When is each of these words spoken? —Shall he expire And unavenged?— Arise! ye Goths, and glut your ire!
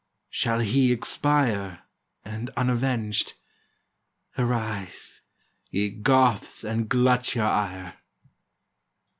—Shall 0.31 0.61
he 0.61 0.91
expire 0.91 1.83
And 2.25 2.49
unavenged?— 2.57 3.35
Arise! 4.35 5.21
ye 5.69 5.91
Goths, 5.91 6.63
and 6.63 6.89
glut 6.89 7.35
your 7.35 7.45
ire! 7.45 7.97